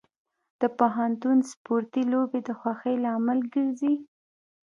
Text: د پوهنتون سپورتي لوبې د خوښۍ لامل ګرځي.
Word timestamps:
د 0.61 0.63
پوهنتون 0.77 1.37
سپورتي 1.51 2.03
لوبې 2.11 2.39
د 2.47 2.49
خوښۍ 2.59 2.95
لامل 3.03 3.39
ګرځي. 3.53 3.93